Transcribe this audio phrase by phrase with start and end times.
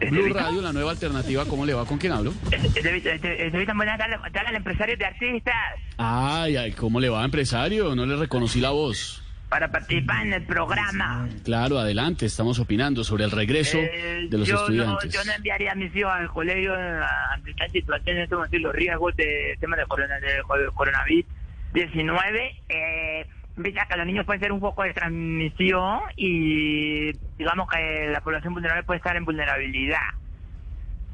[0.00, 1.84] Blue Radio, la nueva alternativa, ¿cómo le va?
[1.84, 2.32] ¿Con quién hablo?
[2.52, 5.54] Estevita, buenas tardes, ¿qué tal al empresario de artistas?
[5.96, 7.94] Ay, ay, ¿cómo le va, empresario?
[7.94, 9.22] No le reconocí la voz.
[9.48, 11.26] Para participar en el programa.
[11.42, 15.12] Claro, adelante, estamos opinando sobre el regreso Eh, de los yo No, estudiantes.
[15.12, 16.74] yo no enviaría a mis hijos al colegio
[17.32, 21.24] ante esta situación, en este los riesgos de tema de, corona, de co- coronavirus
[21.72, 22.56] 19.
[22.68, 23.26] Eh,
[23.58, 28.54] Viste que los niños pueden ser un foco de transmisión y digamos que la población
[28.54, 29.98] vulnerable puede estar en vulnerabilidad.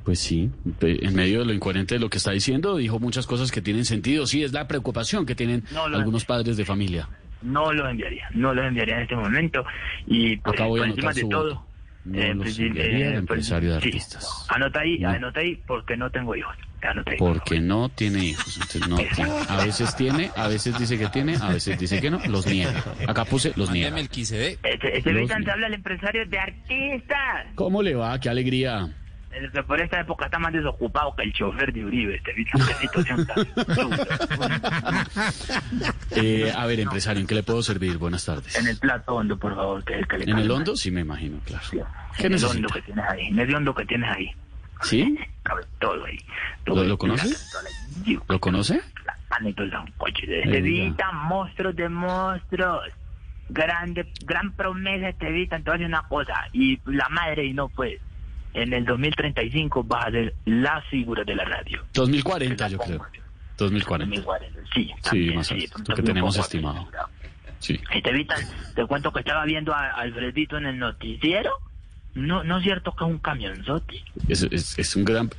[0.05, 0.51] Pues sí,
[0.83, 3.87] en medio de lo incoherente de lo que está diciendo, dijo muchas cosas que tienen
[3.87, 4.27] sentido.
[4.27, 7.09] Sí, es la preocupación que tienen No, algunos padres de familia.
[7.41, 9.65] No los enviaría, no los enviaría en este momento.
[10.07, 11.55] Y pues, Acá voy a por encima anotar de su todo.
[11.55, 11.67] voto.
[12.05, 13.87] No eh, enviaría al pues, empresario de sí.
[13.89, 14.47] artistas.
[14.49, 15.09] Anota ahí, No.
[15.09, 16.55] anota ahí, porque no tengo hijos.
[16.83, 17.17] Anota ahí.
[17.19, 18.57] Porque no tiene hijos.
[18.57, 19.33] Entonces, no tiene.
[19.49, 22.75] A veces tiene, a veces dice que tiene, a veces dice que no, los niega.
[23.09, 23.99] Acá puse los niega.
[23.99, 25.45] Este, este Los Vitan, niega.
[25.45, 27.47] te habla el empresario de artistas.
[27.55, 28.19] ¿Cómo le va?
[28.21, 28.93] Qué alegría.
[29.37, 32.17] El que por esta época está más desocupado que el chofer de Uribe.
[32.17, 33.37] Este Vitan, qué situación tan
[36.17, 37.99] Eh, a ver, empresario, ¿en qué le puedo servir?
[37.99, 38.57] Buenas tardes.
[38.57, 40.77] En el plato hondo, por favor, que es el que le ¿En el hondo?
[40.77, 41.65] Sí, me imagino, claro.
[41.65, 41.81] Sí.
[42.17, 44.31] ¿Qué En el hondo que tienes ahí, en el hondo que tienes ahí.
[44.83, 45.19] ¿Sí?
[45.81, 46.19] Todo ahí.
[46.65, 47.29] Todo ¿Lo- lo conoce?
[47.29, 48.81] La ¿Lo conoce?
[49.07, 50.25] la pan y todo el coche.
[50.29, 50.63] Eh, Este ya.
[50.63, 52.83] Vita, monstruos de monstruos.
[53.49, 55.57] Grande, gran promesa este Vita.
[55.57, 58.01] Entonces una cosa, y la madre y no pues.
[58.55, 61.85] En el 2035 vas a ser la figura de la radio.
[61.93, 63.05] 2040, yo creo.
[63.59, 64.17] 2040.
[64.17, 66.89] 2040, Sí, Sí, también, más sí, lo que tenemos estimado.
[67.59, 67.81] Sí.
[67.93, 68.37] Este Vita,
[68.75, 71.51] te cuento que estaba viendo a Alfredito en el noticiero.
[72.15, 74.05] No, no es cierto que es un camionzote.
[74.29, 75.31] Es, es, es un gran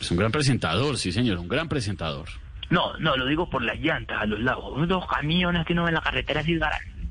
[0.00, 2.28] es un gran presentador, sí, señor, un gran presentador.
[2.70, 4.64] No, no, lo digo por las llantas a los lados.
[4.74, 6.54] Unos camiones que uno ve en la carretera así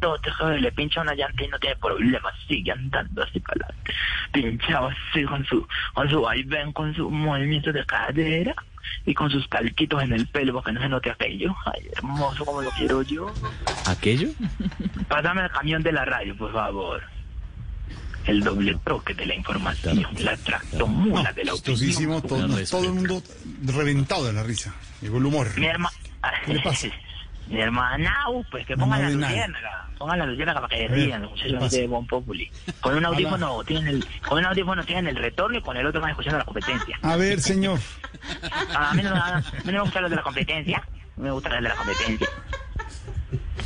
[0.02, 3.94] grandotes, joder, le pincha una llanta y no tiene problema, sigue andando así para adelante.
[4.32, 8.56] Pinchado así con su, con su vaivén, con su movimiento de cadera
[9.06, 11.56] y con sus calquitos en el pelo para que no se note aquello.
[11.66, 13.32] Ay, hermoso como lo quiero yo.
[13.88, 14.30] ¿Aquello?
[15.08, 17.02] Pásame el camión de la radio, por favor.
[18.26, 22.22] El doble troque de la información, la tractomula de la opinión.
[22.22, 23.24] Todo, todo el mundo
[23.66, 24.76] reventado de la risa.
[25.02, 25.48] Llegó el humor.
[25.58, 25.96] Mi hermana.
[26.46, 26.88] ¿Qué le pasa?
[27.52, 29.90] Mi hermana, uh, pues que pongan la luciérnaga.
[29.98, 32.50] Pongan la luciérnaga para que rían los ¿qué muchachos de Bon Populi.
[32.80, 36.00] Con un audífono tienen el, con un audífono tienen el retorno y con el otro
[36.00, 36.98] van escuchando la competencia.
[37.02, 37.80] A ver, señor.
[38.74, 40.82] A mí no, a mí no me gustan los de la competencia.
[41.18, 42.28] Me gustan los de la competencia.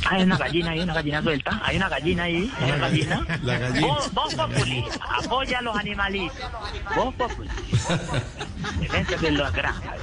[0.08, 1.60] Hay una gallina ahí, una gallina suelta.
[1.64, 3.26] Hay una gallina ahí, hay una gallina.
[3.42, 3.86] La gallina.
[3.86, 4.84] Vos, vos Populi,
[5.18, 6.38] apoya a los animalitos.
[6.94, 7.48] Vos Populi.
[8.80, 9.94] Defensa de los granjas.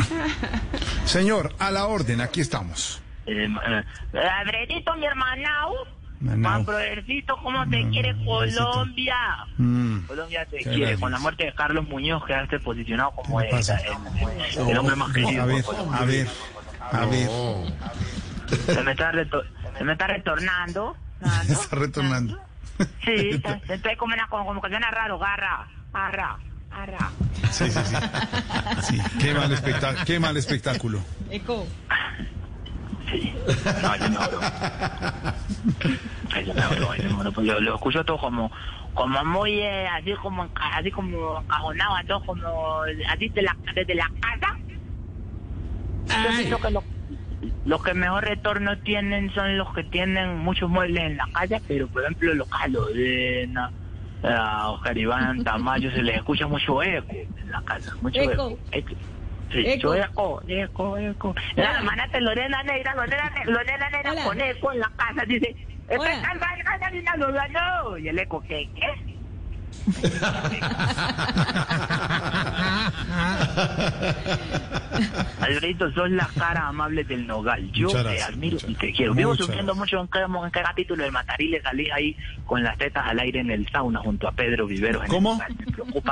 [1.04, 3.00] Señor, a la orden, aquí estamos.
[3.26, 3.84] Eh, eh,
[4.96, 5.74] mi hermanao.
[6.20, 6.38] Manao.
[6.58, 9.16] Más brothercito, ¿cómo te quiere Colombia?
[9.56, 10.00] Mm.
[10.00, 10.78] Colombia te quiere.
[10.80, 11.00] gracias.
[11.00, 15.12] Con la muerte de Carlos Muñoz, quedaste posicionado como ¿Qué el, el- el hombre más
[15.12, 15.42] querido.
[15.42, 16.28] A ver, a ver,
[16.92, 17.28] a ver.
[18.66, 19.44] Se me está, reto-
[19.78, 20.94] se me está retornando.
[21.20, 21.28] ¿no?
[21.54, 22.38] Está retornando.
[23.04, 25.18] Sí, estoy como, una, como, como que suena raro.
[25.18, 26.36] Garra, garra,
[27.50, 27.96] Sí, sí, sí.
[28.82, 30.04] Sí, qué mal espectáculo.
[30.06, 31.00] Qué mal espectáculo.
[33.10, 33.34] Sí.
[33.82, 34.40] No, yo no hablo.
[36.32, 38.50] Ay, yo no hablo, yo no hablo, Lo, lo escucho todo como,
[38.94, 44.10] como muy, eh, así como, así como encajonado, todo como, así de la, desde la
[44.20, 44.56] casa.
[46.22, 46.84] Yo pienso que lo,
[47.64, 51.88] los que mejor retorno tienen son los que tienen muchos muebles en la casa, pero
[51.88, 53.70] por ejemplo los Calodena,
[54.22, 58.32] a Oscar Iván Tamayo se les escucha mucho eco en la casa, mucho eco.
[58.32, 58.58] Eco.
[58.72, 58.90] Eco.
[59.52, 59.88] Sí, Eco.
[59.88, 61.34] mucho eco, eco, eco.
[61.56, 64.24] La hermana de Lorena Negra, Lorena, Lorena Negra Hola.
[64.24, 65.56] con eco en la casa, dice,
[65.88, 66.22] Hola.
[66.92, 67.98] ¡Esta lo ganó!
[67.98, 68.68] Y el eco, ¿qué?
[68.74, 68.86] ¿Qué?
[75.40, 77.70] Alfredito, sos la cara amable del Nogal.
[77.72, 79.14] Yo Muchas te gracias, admiro y te quiero.
[79.14, 81.62] Vivo sufriendo mucho en cada, en cada capítulo del Matarile.
[81.62, 82.16] Salí ahí
[82.46, 85.00] con las tetas al aire en el sauna junto a Pedro Viveros.
[85.02, 85.40] en el ¿Cómo?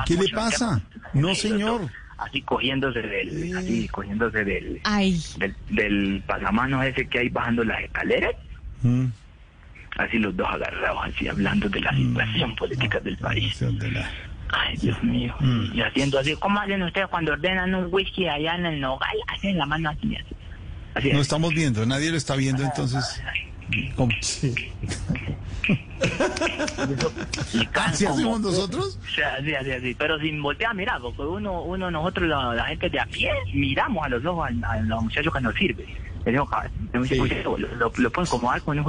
[0.07, 0.81] ¿Qué le pasa?
[1.13, 1.83] No, señor.
[2.19, 7.81] así cogiéndose del, así cogiéndose del, Ay, del, del pasamano ese que hay bajando las
[7.83, 8.33] escaleras.
[8.83, 9.07] Mm.
[9.99, 13.59] Así los dos agarrados, así hablando de la situación política del país.
[13.59, 14.09] De la-
[14.51, 15.35] Ay, Dios mío.
[15.75, 19.17] Y haciendo así, ¿cómo hacen ustedes cuando ordenan un whisky allá en el nogal?
[19.29, 20.35] Hacen la mano así, así.
[20.95, 21.23] Así No es.
[21.23, 23.23] estamos viendo, nadie lo está viendo, entonces.
[23.95, 24.11] ¿Cómo?
[27.53, 28.99] Y can- ¿Así hacemos como- nosotros?
[29.03, 29.95] O sea, así, así, así.
[29.95, 33.31] Pero sin voltear a mirar, porque uno, uno nosotros, la, la gente de a pie,
[33.53, 35.87] miramos a los ojos a, a los muchachos que nos sirven.
[36.25, 37.25] Le digo, "Cabal, muchacho,
[37.59, 38.87] lo, lo, lo puedo acomodar con un.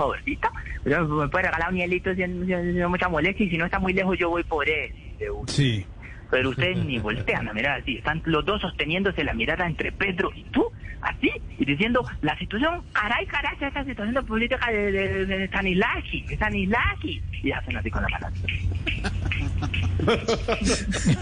[0.83, 3.65] Pero me puede regalar un hielito si si- si no mucha molestia y si no
[3.65, 4.91] está muy lejos yo voy por él.
[5.19, 5.27] De.
[5.47, 5.85] Sí.
[6.31, 7.97] Pero ustedes ni voltean a mirar así.
[7.97, 10.71] Están los dos sosteniéndose la mirada entre Pedro y tú,
[11.01, 17.21] así, y diciendo, la situación, caray, caray, esa situación política de, de, de de Stanislavski.
[17.43, 18.27] Y hacen así con la mano.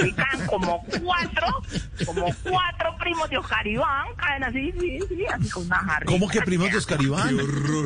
[0.05, 1.47] Y caen como cuatro,
[2.05, 6.11] como cuatro primos de Oscar Iván, caen así, sí, sí, así con una jarrita.
[6.11, 7.37] ¿Cómo que primos de Oscar Iván?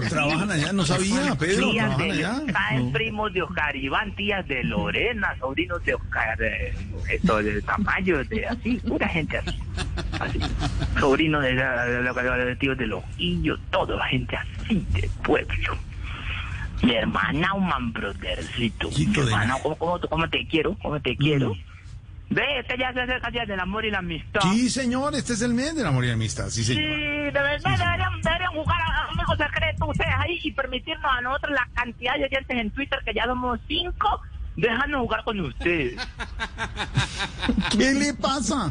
[0.10, 2.42] Trabajan allá, no sabía, Pedro, Tías trabajan de, allá.
[2.54, 6.74] caen primos de Oscar Iván, tías de Lorena, sobrinos de Oscar, eh,
[7.10, 9.58] esto de Tamayo, de así, pura gente así.
[10.20, 10.40] así.
[11.00, 11.86] Sobrinos de, de, la-
[12.46, 15.78] de, tíos de Lojillo, toda la gente así de pueblo.
[16.84, 18.90] Mi hermana, un man brothercito.
[18.98, 19.56] Mi hermana.
[19.62, 20.76] ¿cómo, cómo, cómo te quiero?
[20.82, 21.54] ¿Cómo te quiero?
[22.30, 24.40] Ve, este ya se acerca ya del amor y la amistad.
[24.42, 26.86] Sí, señor, este es el mes de la amor y la amistad, sí, Sí, señor.
[26.86, 31.68] de verdad deberían, deberían jugar a amigos secretos ustedes ahí y permitirnos a nosotros la
[31.74, 34.22] cantidad de oyentes en Twitter que ya somos cinco.
[34.56, 35.96] Déjanos jugar con ustedes.
[37.78, 38.70] ¿Qué le pasa?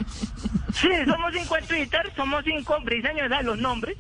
[0.74, 3.96] Sí, somos cinco en Twitter, somos cinco briseños de los nombres,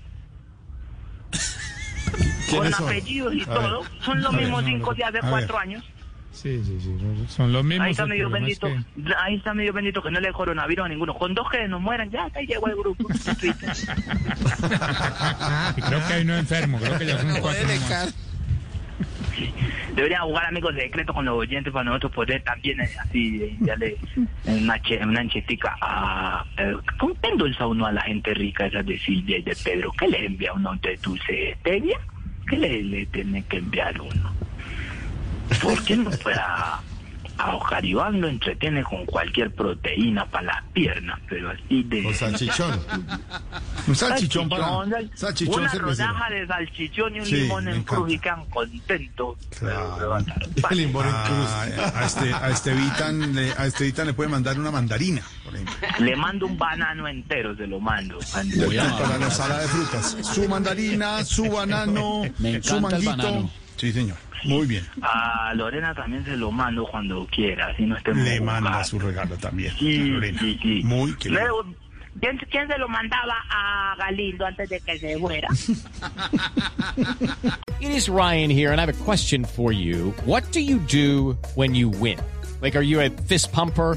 [2.56, 3.54] con apellidos y A ver.
[3.54, 3.82] todo.
[4.00, 5.22] Son los A ver, mismos no, cinco de a ver.
[5.28, 5.84] cuatro años.
[6.32, 6.96] Sí, sí, sí,
[7.28, 7.86] son- los mismos.
[7.86, 10.86] Ahí está medio es bendito, que- ahí está medio bendito que no le dé coronavirus
[10.86, 11.12] a ninguno.
[11.14, 13.08] Con dos que nos mueran, ya, ahí llegó el grupo
[15.76, 18.14] y creo que hay uno enfermo, creo que ya son cuatro nomás.
[19.94, 23.96] Deberían jugar amigos secretos con los oyentes para nosotros poder también eh, así eh, darle
[24.44, 25.22] una, che, una
[25.80, 26.44] a...
[26.56, 29.92] Eh, ¿Cómo te endulza uno a la gente rica esa de Silvia y de Pedro?
[29.98, 31.98] ¿Qué le envía uno de dulce stevia?
[32.50, 34.32] ¿Qué le, le tiene que enviar uno?
[35.62, 36.82] ¿Por qué no fuera
[37.40, 42.06] a Oscar Iván lo entretiene con cualquier proteína para las piernas, pero así de...
[42.06, 42.78] O salchichón.
[43.86, 44.66] Un salchichón para.
[44.66, 46.08] Salchichón, Salchichón una cervecero.
[46.08, 49.38] rodaja de salchichón y un Sí, limón en cruz y quedan contentos.
[49.58, 50.18] Claro.
[50.70, 51.48] El limón en cruz.
[51.50, 55.74] A, este, a, Estevitan, le, a Estevitan le puede mandar una mandarina, por ejemplo.
[55.98, 58.18] Le mando un banano entero, se lo mando.
[58.32, 60.16] Para la ensalada de frutas.
[60.22, 63.10] Su mandarina, su banano, Me su encanta el manguito.
[63.16, 63.50] banano.
[63.76, 64.16] Sí, señor.
[64.44, 64.86] Muy bien.
[65.02, 69.36] A Lorena también se lo mando cuando quiera, así no estemos Le manda su regalo
[69.36, 69.72] también.
[69.78, 70.40] Sí, Lorena.
[70.40, 70.80] sí, sí.
[70.84, 71.14] Muy.
[71.24, 71.64] Luego,
[72.20, 75.48] ¿quién, quién se lo mandaba a Galindo antes de que se fuera?
[77.80, 80.14] It is Ryan here, and I have a question for you.
[80.24, 82.18] What do you do when you win?
[82.60, 83.96] Like, are you a fist pumper?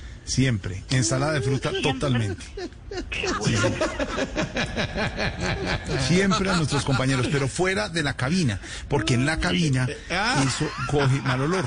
[0.31, 0.81] Siempre.
[0.91, 2.45] Ensalada de fruta totalmente.
[2.55, 3.67] Sí, sí.
[6.07, 9.89] Siempre a nuestros compañeros, pero fuera de la cabina, porque en la cabina
[10.45, 11.65] eso coge mal olor.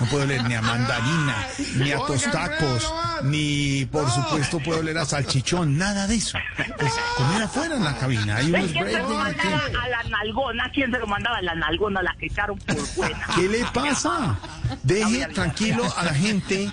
[0.00, 1.36] No puedo oler ni a mandarina,
[1.76, 6.36] ni a tostacos, ni por supuesto puedo oler a salchichón, nada de eso.
[6.76, 8.38] Pues comer afuera en la cabina.
[8.38, 10.70] Hay unos ¿Quién se lo mandaba a la nalgona?
[10.74, 12.02] ¿Quién se lo mandaba a la nalgona?
[12.02, 13.26] La que echaron por buena.
[13.36, 14.36] ¿Qué le pasa?
[14.82, 16.72] Deje tranquilo a la gente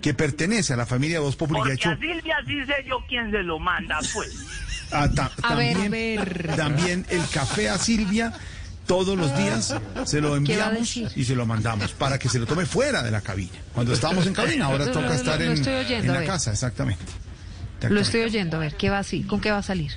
[0.00, 1.60] que pertenece a la familia Voz Populi.
[1.60, 4.34] Porque a Silvia sí sé yo quién se lo manda, pues.
[4.94, 6.54] Ah, ta- A ver, también, a ver.
[6.56, 8.30] también el café a Silvia
[8.86, 12.28] todos los días se lo ¿Qué va a enviamos y se lo mandamos para que
[12.28, 13.52] se lo tome fuera de la cabina.
[13.72, 16.26] Cuando estábamos en cabina, ahora toca lo- estar lo en, estoy oyendo, en a la
[16.26, 17.02] casa, exactamente.
[17.88, 19.22] Lo estoy oyendo, a ver, ¿qué va así?
[19.22, 19.92] ¿Con qué va a salir?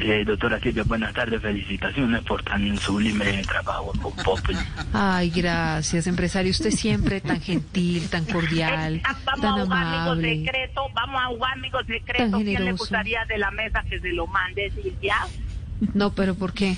[0.00, 1.42] Eh, doctora Silvia, buenas tardes.
[1.42, 4.58] Felicitaciones por tan sublime trabajo en Voz Populi.
[4.92, 6.52] Ay, gracias, empresario.
[6.52, 10.36] Usted siempre tan gentil, tan cordial, Vamos tan a jugar amigo amable.
[10.44, 12.38] secreto, vamos a jugar amigo secreto.
[12.38, 15.16] ¿Quién le gustaría de la mesa que se lo mande, Silvia?
[15.94, 16.76] No, pero ¿por qué?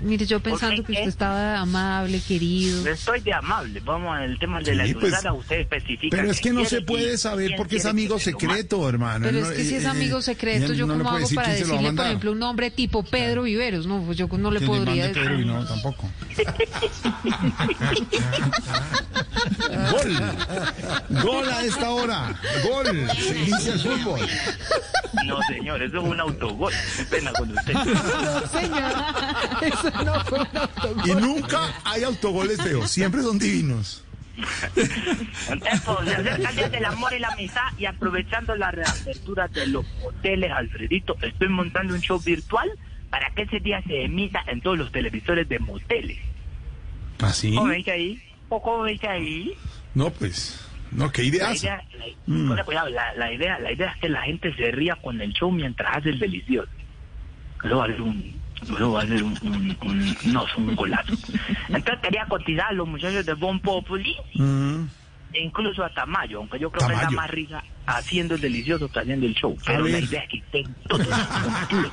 [0.00, 2.86] Mire, yo pensando que usted estaba amable, querido.
[2.86, 3.80] Estoy de amable.
[3.80, 5.14] Vamos al tema de la Sí, pues.
[5.32, 6.16] Usted especifica.
[6.16, 9.26] Pero es que no se puede saber porque es amigo secreto, hermano.
[9.26, 11.52] Pero No, es que si es eh, amigo eh, secreto, yo cómo hago decir para
[11.52, 13.86] decirle, por ejemplo, un nombre tipo Pedro Viveros.
[13.86, 15.44] No, pues yo no le podría mande Pedro decir.
[15.44, 16.08] y no, tampoco.
[19.90, 21.22] Gol.
[21.22, 22.40] Gol a esta hora.
[22.68, 22.86] Gol.
[23.16, 24.20] Se inicia el fútbol.
[25.26, 26.72] No, señor, eso es un autogol.
[26.96, 27.74] Qué pena con usted.
[28.20, 28.92] No, señor,
[29.88, 31.08] eso no fue un autogol.
[31.08, 32.90] Y nunca hay autogoles feos.
[32.90, 34.04] Siempre son divinos.
[34.76, 39.66] Entonces, se acerca el día del amor y la amistad y aprovechando la reapertura de
[39.66, 42.70] los hoteles, Alfredito, estoy montando un show virtual
[43.10, 46.18] para que ese día se emita en todos los televisores de moteles.
[47.20, 47.54] ¿Así?
[47.54, 48.22] ¿Cómo veis ahí?
[48.48, 49.52] ¿O ¿Cómo veis ahí?
[49.94, 50.66] No, pues.
[50.90, 51.62] No, qué La ideas.
[51.62, 51.84] idea,
[52.26, 55.32] la, cuidado, la, la idea, la idea es que la gente se ría con el
[55.32, 56.68] show mientras hace el delicioso.
[57.62, 61.12] Eso va a ser un, eso va a ser un, un, un- no, un golazo.
[61.68, 64.84] Entonces quería cotizar a los muchachos de Bon Populi, Mm.
[65.32, 67.62] e incluso a Tamayo, aunque yo creo que es la más risa
[67.96, 69.56] haciendo el delicioso que haciendo el show.
[69.66, 71.92] Pero la idea es que estén todos completos.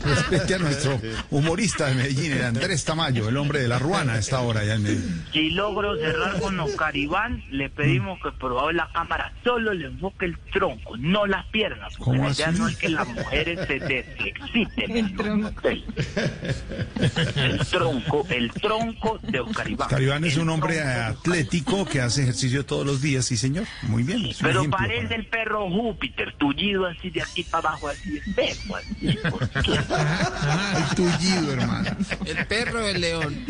[0.04, 4.18] Respete a nuestro humorista de Medellín, el Andrés Tamayo, el hombre de la ruana a
[4.18, 5.24] esta hora ya en Medellín.
[5.32, 9.86] Si logro cerrar con Oscar Iván, le pedimos que por favor la cámara solo le
[9.86, 11.94] enfoque el tronco, no las piernas.
[11.96, 12.58] Porque ¿Cómo la idea así?
[12.58, 14.96] no es que las mujeres se desexciten.
[14.96, 15.68] El tronco.
[15.68, 19.88] El tronco, el tronco de Oscar Iván.
[19.88, 23.64] Caribán es El un hombre atlético que hace ejercicio todos los días, sí señor.
[23.82, 24.22] Muy bien.
[24.40, 29.18] Pero ejemplo parece el perro Júpiter, tullido así de aquí para abajo, así espejo, así.
[29.30, 29.72] ¿por qué?
[29.72, 31.90] El tullido, hermano.
[32.24, 33.44] El perro del león.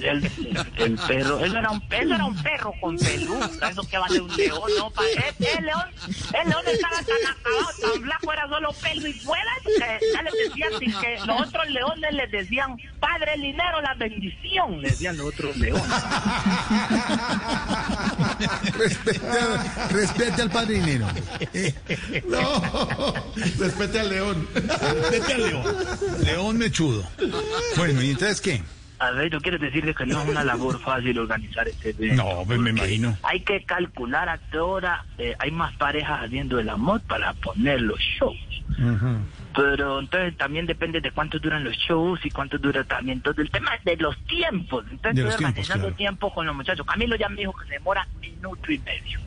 [0.00, 0.30] El,
[0.76, 4.20] el perro, eso era un, eso era un perro con peluca, eso que va de
[4.20, 4.90] un león, ¿no?
[4.90, 5.84] Pa- el, el león,
[6.42, 10.32] el león estaba tan acabado, tan blanco, era solo pelo y fuera, que ya les
[10.48, 15.16] decían sin que los otros leones les decían, padre el dinero, la bendición, le decían
[15.16, 15.84] los otros leones.
[18.78, 21.06] Respete, a- respete al padrinero.
[21.54, 21.74] Eh,
[22.28, 23.14] no,
[23.58, 24.48] respete al león.
[24.54, 25.64] Respete al león.
[26.24, 27.04] León mechudo.
[27.76, 28.62] Bueno, ¿y entonces qué?
[29.00, 32.24] A ver, yo quiero decirles que no es una labor fácil organizar este evento.
[32.24, 33.16] No, pues me imagino.
[33.22, 37.80] Hay que calcular a qué hora eh, hay más parejas haciendo el amor para poner
[37.80, 38.36] los shows.
[39.54, 43.50] Pero entonces también depende de cuánto duran los shows y cuánto dura también todo el
[43.50, 44.84] tema de los tiempos.
[44.90, 45.94] Entonces De los estoy tiempos, claro.
[45.94, 46.84] tiempo con los muchachos.
[46.86, 49.20] Camilo ya me dijo que se demora minuto y medio.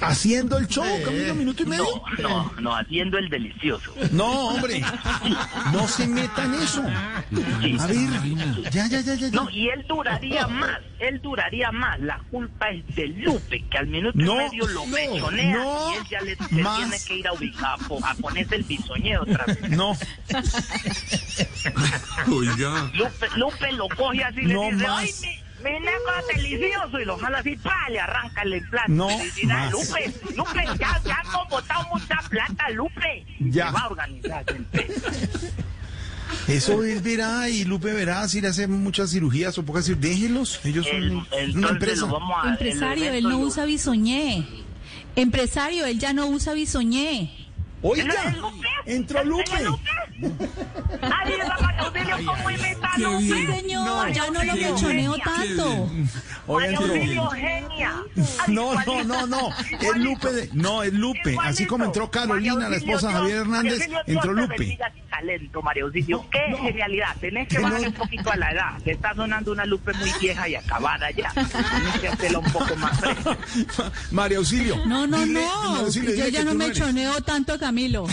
[0.00, 1.84] ¿Haciendo el show, Camilo, minuto y medio?
[2.18, 3.92] No, no, no, haciendo el delicioso.
[4.12, 4.82] No, hombre.
[5.72, 6.82] No se meta en eso.
[7.60, 7.76] Sí.
[7.78, 7.98] A ver,
[8.72, 9.30] ya, ya, ya, ya.
[9.30, 12.00] No, y él duraría más, él duraría más.
[12.00, 15.92] La culpa es de Lupe, que al minuto No, y medio lo no, mechonea no,
[15.92, 19.22] y él ya le, tiene que ir a ubicar, a, po- a ponerse el bisoñeo
[19.22, 19.70] otra vez.
[19.70, 19.96] No.
[22.30, 22.90] Oiga.
[22.94, 24.98] Lupe, Lupe lo coge así y No le dice, más.
[25.02, 27.00] ¡ay, mi, mi es delicioso!
[27.00, 27.88] Y lo jala así, ¡pa!
[27.90, 28.92] Le arranca el implante.
[28.92, 29.70] No Y dice, "Ay, más.
[29.72, 33.26] Lupe, Lupe, ya, ya hemos botado mucha plata, Lupe.
[33.40, 33.66] Ya.
[33.68, 34.94] Se va a organizar el pedo.
[36.48, 40.10] Eso él verá y Lupe verá si le hacen muchas cirugías o pocas cirugías.
[40.14, 40.60] Déjelos.
[40.64, 42.06] Ellos son El- una empresa.
[42.06, 42.48] vamos a...
[42.50, 44.46] Empresario, él no usa bisoñé.
[45.16, 47.39] Empresario, él ya no usa bisoñé.
[47.82, 48.68] Oiga, ¿Es Lupe?
[48.86, 49.62] entró ¿Es Lupe.
[49.62, 49.90] Lupe?
[51.00, 51.44] ¡Ay, María
[51.78, 53.56] Auxilio, cómo imita a Lupe!
[53.58, 55.90] Señor, ya no lo mechoneo tanto.
[56.46, 56.84] Oiga, entró.
[56.86, 57.94] Auxilio, genia.
[58.16, 59.48] Ay, No, no, no, no.
[59.80, 59.96] Es.
[59.96, 60.32] Lupe.
[60.32, 61.36] de- no, es Lupe.
[61.42, 62.10] Así como entró.
[62.10, 64.78] Carolina, la esposa de Javier Hernández, entró Lupe.
[65.20, 66.24] Talento, María Auxilio.
[66.30, 67.16] ¿Qué genialidad?
[67.20, 67.88] Tenés que bajar no.
[67.88, 68.78] un poquito a la edad.
[68.84, 71.30] Te está sonando una Lupe muy vieja y acabada ya.
[71.32, 73.36] Tienes que hacerla un poco más fresca.
[74.10, 74.76] María Auxilio.
[74.86, 75.76] No, no, dile- no.
[75.76, 76.68] Auxilio, Yo ya no tú eres.
[76.78, 78.06] mechoneo tanto Camilo.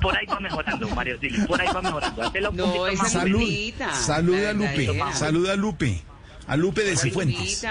[0.00, 1.46] Por ahí va mejorando, María Auxilio.
[1.46, 2.22] Por ahí va mejorando.
[2.22, 3.40] Hazla un No, poquito esa más no- Salud.
[3.40, 3.94] Lupita.
[3.94, 5.00] Saluda a Lupe.
[5.14, 6.02] Saluda a Lupe.
[6.48, 7.64] A Lupe de Cifuentes.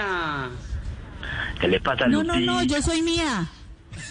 [1.60, 3.46] ¿Qué le pasa a No, no, no, yo soy mía.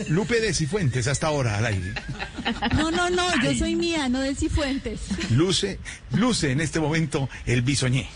[0.09, 1.93] Lupe de Cifuentes hasta ahora al aire.
[2.75, 5.01] No, no, no, yo soy mía, no de Cifuentes.
[5.31, 5.79] Luce,
[6.11, 8.09] luce en este momento el bisoñé.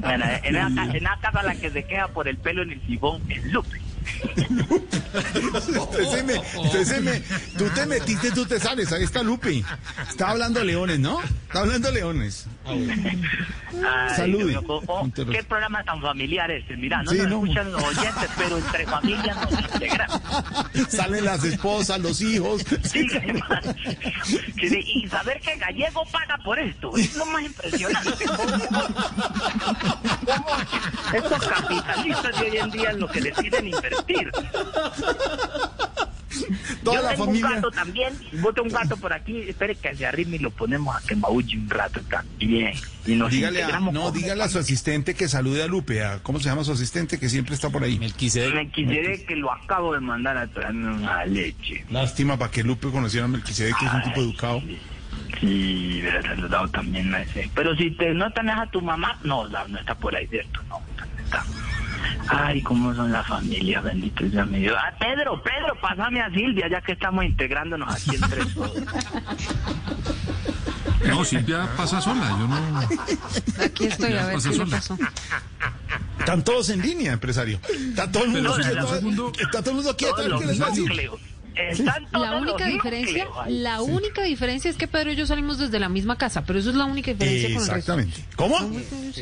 [0.00, 2.86] Bueno, en la, en la casa la que se queda por el pelo en el
[2.86, 3.80] sibón es Lupe.
[4.22, 7.20] Usted se me, usted se me-
[7.58, 8.92] tú te metiste, tú te sales.
[8.92, 9.62] Ahí está Lupe.
[10.08, 11.20] Está hablando leones, ¿no?
[11.22, 12.46] Está hablando leones.
[12.64, 12.88] Ay,
[14.16, 14.56] Salude.
[14.68, 15.08] Oh.
[15.14, 16.76] ¿Qué programa tan familiar este?
[16.76, 17.42] Mira, no Sí, nos no.
[17.42, 20.20] escuchan los oyentes, pero entre familias nos integramos.
[20.88, 22.62] Salen las esposas, los hijos.
[22.84, 23.06] Sí,
[24.94, 28.24] y saber que Gallego paga por esto es lo más impresionante.
[28.26, 28.52] ¿Cómo,
[31.14, 34.11] estos capitalistas de hoy en día lo que deciden invertir?
[36.82, 37.46] Toda Yo la tengo familia.
[37.46, 40.96] un gato también, bote un gato por aquí, espere que se arrime y lo ponemos
[40.96, 42.72] a que maulle un rato también.
[43.06, 46.02] Y nos Dígale a, no, dígale a su asistente que salude a Lupe.
[46.02, 47.18] a- ¿Cómo se llama su asistente?
[47.20, 47.98] Que siempre está por ahí.
[47.98, 48.62] Me quisiera
[49.26, 51.84] que lo acabo de mandar a traerme una leche.
[51.90, 54.62] Lástima para que Lupe conociera a Melquisedec, que es un tipo educado.
[55.40, 57.50] Sí, hubiera saludado también a ese.
[57.54, 60.60] Pero si te no tenés a tu mamá, no, la- no está por ahí, ¿cierto?
[60.68, 61.44] No, no está.
[62.28, 64.76] Ay, cómo son las familias, bendito sea mi Dios.
[64.78, 68.72] Ah, Pedro, Pedro, pásame a Silvia, ya que estamos integrándonos aquí entre todos.
[71.06, 73.64] No, Silvia pasa sola, yo no...
[73.64, 74.76] Aquí estoy, a ver pasa qué le sola.
[74.76, 74.98] pasó.
[76.20, 77.58] Están todos en línea, empresario.
[77.90, 79.32] Está todo el mundo, Pero, está, un segundo.
[79.38, 80.14] está todo el mundo quieto.
[80.14, 81.20] Todos los les núcleos.
[81.54, 85.26] Están todos La única los diferencia, núcleos la única diferencia es que Pedro y yo
[85.26, 87.74] salimos desde la misma casa, pero eso es la única diferencia con el resto.
[87.76, 88.24] Exactamente.
[88.36, 88.56] ¿Cómo?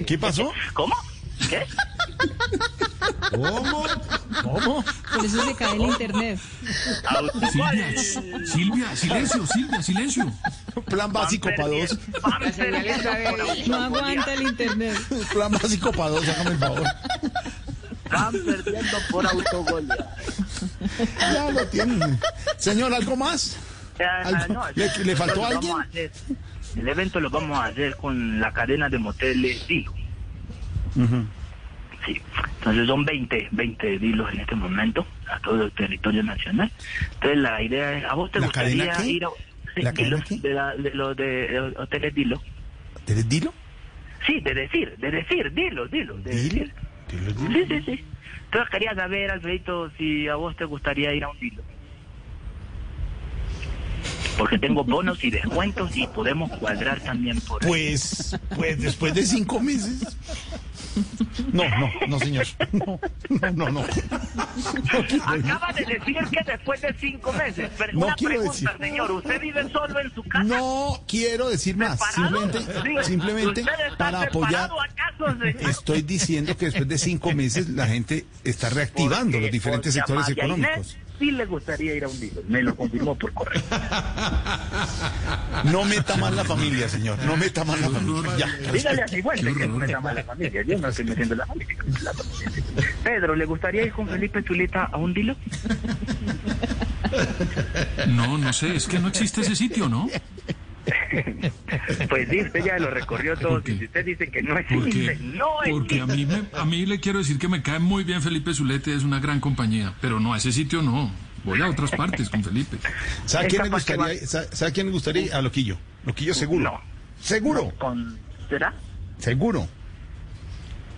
[0.07, 0.53] ¿Qué pasó?
[0.75, 0.95] ¿Cómo?
[1.49, 1.67] ¿Qué?
[3.31, 3.85] ¿Cómo?
[4.43, 4.85] ¿Cómo?
[5.15, 6.39] Por eso se cae el internet.
[7.53, 10.33] Silvia, Silvia, silencio, Silvia, silencio.
[10.87, 11.99] Plan básico para dos.
[13.67, 14.97] No aguanta el internet.
[15.33, 16.85] Plan básico para dos, hágame el favor.
[18.11, 19.89] Van perdiendo por autogol.
[21.21, 22.19] Ya lo tienen.
[22.59, 23.57] Señor, ¿algo más?
[24.25, 25.73] Algo- no, ¿Le- faltó evento lo alguien?
[25.73, 26.13] vamos a hacer-
[26.77, 29.63] El evento lo vamos a hacer con la cadena de moteles
[32.07, 32.21] Sí,
[32.59, 36.71] entonces son 20, 20 dilos en este momento a todo el territorio nacional.
[37.15, 39.29] Entonces la idea es, ¿a vos te ¿La gustaría cadena ir a
[39.77, 42.43] ¿La de, la- de los de, hoteles Dilo?
[43.05, 43.55] ¿Te dilo?
[44.27, 46.55] Sí, de decir, de decir, dilo, dilo, de ¿Dilo?
[46.65, 46.75] decir.
[47.11, 47.53] Dilo, dilo.
[47.53, 48.05] Sí, sí, sí.
[48.47, 51.63] Entonces quería saber, Alfredito, si a vos te gustaría ir a un dilo.
[54.37, 57.69] Porque tengo bonos y descuentos y podemos cuadrar también por ahí.
[57.69, 60.17] Pues, pues después de cinco meses.
[61.53, 62.47] No, no, no, señor.
[62.73, 62.99] No,
[63.53, 63.71] no, no.
[63.71, 63.81] no.
[65.27, 67.71] Acaba de decir que después de cinco meses.
[67.79, 68.71] Pero No una quiero pregunta, decir.
[68.81, 69.11] señor.
[69.13, 70.45] ¿Usted vive solo en su casa?
[70.45, 71.99] No quiero decir más.
[71.99, 72.53] ¿Separado?
[72.53, 74.65] Simplemente, simplemente ¿Usted está para apoyar.
[74.65, 75.69] acaso?
[75.69, 80.27] Estoy diciendo que después de cinco meses la gente está reactivando Porque- los diferentes sectores
[80.29, 80.97] Inés económicos.
[81.19, 82.41] Sí le gustaría ir a un dilo.
[82.49, 83.61] Me lo confirmó por correo.
[85.65, 87.19] No meta más la familia, señor.
[87.25, 88.37] No meta más la familia.
[88.39, 88.73] Ya.
[88.73, 90.63] Dígale a Sigüente que no me da mala familia.
[90.63, 91.77] Yo no estoy metiendo la familia.
[92.03, 92.13] la.
[93.05, 95.37] Pedro, ¿le gustaría ir con Felipe Zuleta a un dilo?
[98.09, 100.09] No, no sé, es que no existe ese sitio, ¿no?
[102.09, 103.63] Pues sí, usted ya lo recorrió todo.
[103.65, 106.17] Si usted dice que no Porque, existe, no porque a existe.
[106.17, 109.03] mí, me, a mí le quiero decir que me cae muy bien Felipe Zulete, es
[109.05, 111.11] una gran compañía, pero no, a ese sitio no.
[111.45, 112.77] Voy a otras partes con Felipe.
[113.25, 114.27] ¿Sabe a quién le gustaría?
[114.27, 115.23] ¿Sabe quién le gustaría?
[115.23, 115.35] ir?
[115.35, 115.79] A Loquillo.
[116.05, 116.65] Loquillo seguro.
[116.65, 116.81] No.
[117.21, 117.73] Seguro.
[117.79, 118.75] Con, ¿Será?
[119.19, 119.63] Seguro.
[119.63, 119.69] Eh,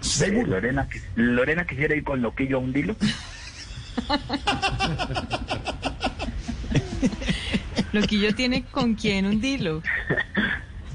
[0.01, 0.47] Seguro.
[0.49, 2.97] Lorena, Lorena quisiera ir con Loquillo a un dilo.
[7.93, 9.83] Loquillo tiene con quién un dilo.